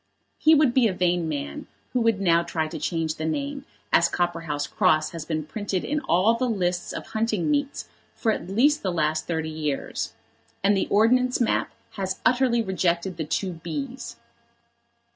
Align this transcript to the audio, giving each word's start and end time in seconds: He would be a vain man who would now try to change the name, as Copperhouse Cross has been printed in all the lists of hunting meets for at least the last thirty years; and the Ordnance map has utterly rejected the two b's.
He 0.39 0.55
would 0.55 0.73
be 0.73 0.87
a 0.87 0.93
vain 0.93 1.29
man 1.29 1.67
who 1.93 2.01
would 2.01 2.19
now 2.19 2.41
try 2.41 2.67
to 2.67 2.79
change 2.79 3.13
the 3.17 3.25
name, 3.25 3.65
as 3.93 4.09
Copperhouse 4.09 4.65
Cross 4.65 5.11
has 5.11 5.25
been 5.25 5.45
printed 5.45 5.83
in 5.85 5.99
all 5.99 6.33
the 6.33 6.49
lists 6.49 6.91
of 6.91 7.05
hunting 7.09 7.51
meets 7.51 7.87
for 8.15 8.31
at 8.31 8.49
least 8.49 8.81
the 8.81 8.91
last 8.91 9.27
thirty 9.27 9.51
years; 9.51 10.13
and 10.63 10.75
the 10.75 10.87
Ordnance 10.87 11.39
map 11.39 11.71
has 11.97 12.19
utterly 12.25 12.63
rejected 12.63 13.17
the 13.17 13.25
two 13.25 13.51
b's. 13.53 14.15